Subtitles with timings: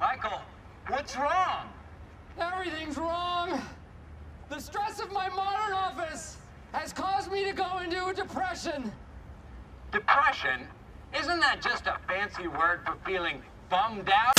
[0.00, 0.40] Michael,
[0.86, 1.68] what's wrong?
[2.40, 3.60] Everything's wrong.
[4.48, 6.36] The stress of my modern office
[6.72, 8.92] has caused me to go into a depression.
[9.90, 10.68] Depression?
[11.18, 14.34] Isn't that just a fancy word for feeling bummed out?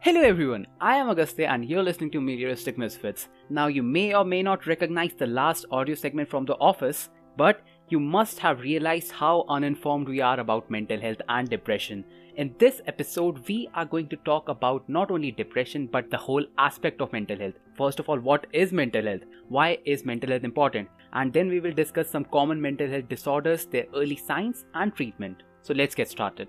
[0.00, 3.28] Hello everyone, I am Agastya and you're listening to Melioristic Misfits.
[3.50, 7.60] Now you may or may not recognize the last audio segment from The Office, but
[7.90, 12.02] you must have realized how uninformed we are about mental health and depression.
[12.36, 16.44] In this episode, we are going to talk about not only depression but the whole
[16.56, 17.54] aspect of mental health.
[17.76, 19.20] First of all, what is mental health?
[19.48, 20.88] Why is mental health important?
[21.12, 25.42] And then we will discuss some common mental health disorders, their early signs, and treatment.
[25.60, 26.48] So let's get started.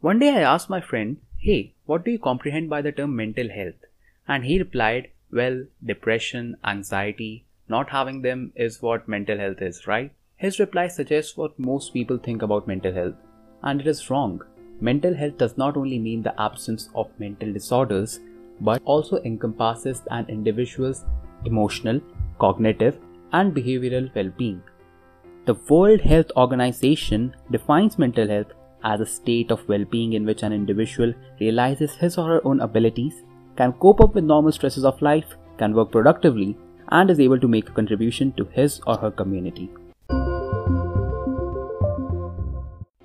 [0.00, 3.50] One day I asked my friend, Hey, what do you comprehend by the term mental
[3.50, 3.80] health?
[4.26, 10.10] And he replied, Well, depression, anxiety, not having them is what mental health is, right?
[10.38, 13.16] His reply suggests what most people think about mental health,
[13.62, 14.40] and it is wrong.
[14.80, 18.20] Mental health does not only mean the absence of mental disorders,
[18.62, 21.04] but also encompasses an individual's
[21.44, 22.00] emotional,
[22.38, 22.98] cognitive,
[23.34, 24.62] and behavioral well being.
[25.44, 28.52] The World Health Organization defines mental health
[28.84, 32.60] as a state of well being in which an individual realizes his or her own
[32.60, 33.24] abilities,
[33.56, 36.56] can cope up with normal stresses of life, can work productively,
[36.88, 39.70] and is able to make a contribution to his or her community.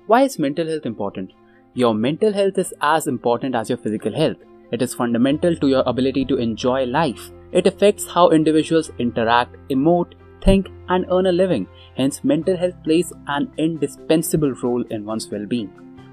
[0.06, 1.32] Why is mental health important?
[1.74, 4.38] Your mental health is as important as your physical health.
[4.72, 7.30] It is fundamental to your ability to enjoy life.
[7.52, 11.66] It affects how individuals interact, emote, think, and earn a living.
[11.96, 15.70] Hence, mental health plays an indispensable role in one's well being.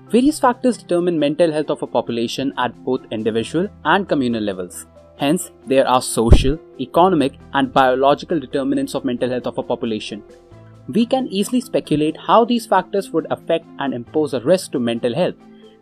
[0.09, 4.85] Various factors determine mental health of a population at both individual and communal levels.
[5.17, 10.23] Hence, there are social, economic, and biological determinants of mental health of a population.
[10.87, 15.13] We can easily speculate how these factors would affect and impose a risk to mental
[15.13, 15.35] health.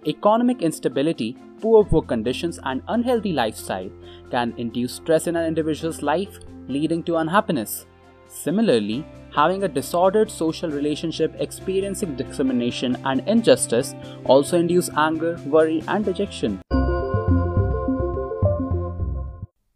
[0.07, 3.89] Economic instability, poor work conditions, and unhealthy lifestyle
[4.31, 7.85] can induce stress in an individual's life, leading to unhappiness.
[8.27, 13.93] Similarly, having a disordered social relationship experiencing discrimination and injustice
[14.25, 16.61] also induce anger, worry, and dejection.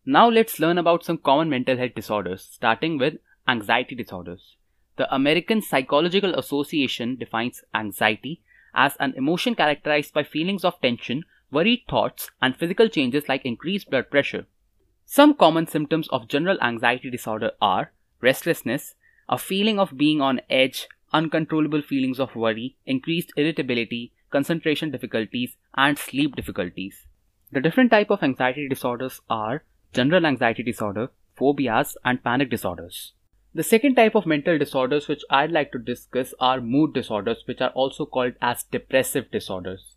[0.06, 3.16] Now let's learn about some common mental health disorders, starting with
[3.48, 4.56] anxiety disorders.
[4.96, 8.42] The American Psychological Association defines anxiety
[8.74, 13.90] as an emotion characterized by feelings of tension, worried thoughts, and physical changes like increased
[13.90, 14.46] blood pressure.
[15.06, 18.96] Some common symptoms of general anxiety disorder are restlessness,
[19.28, 25.98] a feeling of being on edge, uncontrollable feelings of worry, increased irritability, concentration difficulties, and
[25.98, 27.08] sleep difficulties.
[27.52, 29.64] The different type of anxiety disorders are
[29.94, 33.14] general anxiety disorder, phobias, and panic disorders.
[33.56, 37.62] The second type of mental disorders which I'd like to discuss are mood disorders which
[37.62, 39.96] are also called as depressive disorders.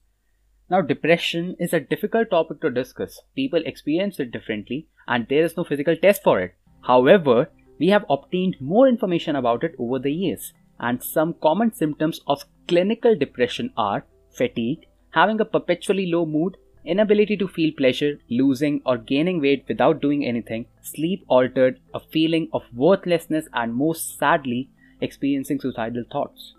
[0.71, 3.21] Now depression is a difficult topic to discuss.
[3.37, 6.54] People experience it differently and there is no physical test for it.
[6.81, 7.50] However,
[7.82, 12.44] we have obtained more information about it over the years, and some common symptoms of
[12.69, 18.97] clinical depression are fatigue, having a perpetually low mood, inability to feel pleasure, losing or
[18.98, 25.60] gaining weight without doing anything, sleep altered, a feeling of worthlessness, and most sadly, experiencing
[25.60, 26.54] suicidal thoughts.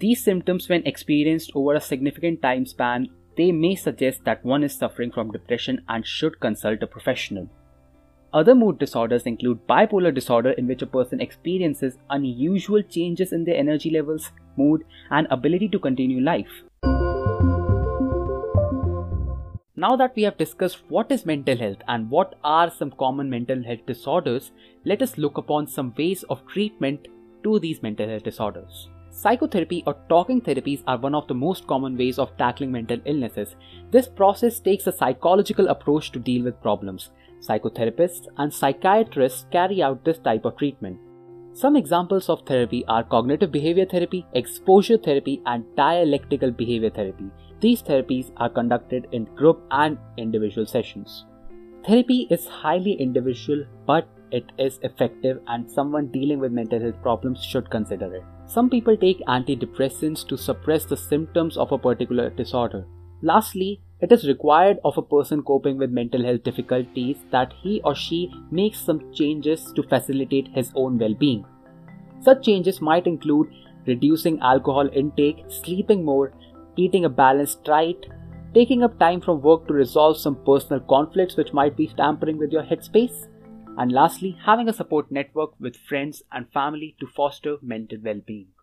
[0.00, 3.08] These symptoms, when experienced over a significant time span,
[3.38, 7.48] they may suggest that one is suffering from depression and should consult a professional.
[8.36, 13.56] Other mood disorders include bipolar disorder, in which a person experiences unusual changes in their
[13.56, 16.50] energy levels, mood, and ability to continue life.
[19.74, 23.62] Now that we have discussed what is mental health and what are some common mental
[23.62, 24.50] health disorders,
[24.84, 27.08] let us look upon some ways of treatment
[27.42, 28.90] to these mental health disorders.
[29.12, 33.56] Psychotherapy or talking therapies are one of the most common ways of tackling mental illnesses.
[33.90, 37.08] This process takes a psychological approach to deal with problems.
[37.46, 40.98] Psychotherapists and psychiatrists carry out this type of treatment.
[41.52, 47.30] Some examples of therapy are cognitive behavior therapy, exposure therapy, and dialectical behavior therapy.
[47.60, 51.24] These therapies are conducted in group and individual sessions.
[51.86, 57.42] Therapy is highly individual, but it is effective, and someone dealing with mental health problems
[57.42, 58.24] should consider it.
[58.46, 62.84] Some people take antidepressants to suppress the symptoms of a particular disorder.
[63.22, 67.94] Lastly, it is required of a person coping with mental health difficulties that he or
[67.94, 71.44] she makes some changes to facilitate his own well being.
[72.20, 73.48] Such changes might include
[73.86, 76.32] reducing alcohol intake, sleeping more,
[76.76, 78.06] eating a balanced diet,
[78.52, 82.52] taking up time from work to resolve some personal conflicts which might be tampering with
[82.52, 83.26] your headspace,
[83.78, 88.55] And lastly, having a support network with friends and family to foster mental well being.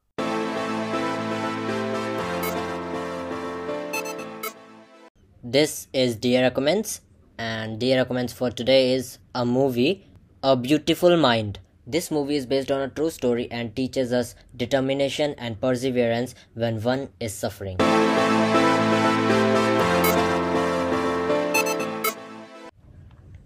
[5.46, 7.02] This is Dear Recommends,
[7.38, 10.08] and Dear Recommends for today is a movie,
[10.42, 11.60] A Beautiful Mind.
[11.86, 16.82] This movie is based on a true story and teaches us determination and perseverance when
[16.82, 17.76] one is suffering.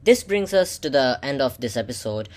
[0.08, 2.30] This brings us to the end of this episode.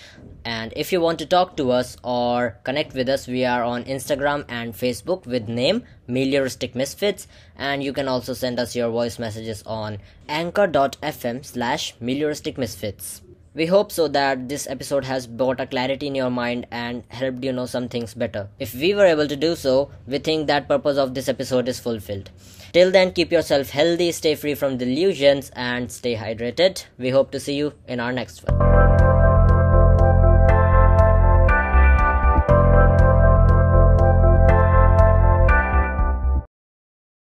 [0.43, 3.85] And if you want to talk to us or connect with us, we are on
[3.85, 7.29] Instagram and Facebook with name Melioristic Misfits.
[7.55, 13.21] And you can also send us your voice messages on anchor.fm slash Melioristic Misfits.
[13.53, 17.41] We hope so that this episode has brought a clarity in your mind and helped
[17.41, 18.49] you know some things better.
[18.59, 21.79] If we were able to do so, we think that purpose of this episode is
[21.79, 22.31] fulfilled.
[22.73, 26.85] Till then, keep yourself healthy, stay free from delusions, and stay hydrated.
[26.97, 28.70] We hope to see you in our next one.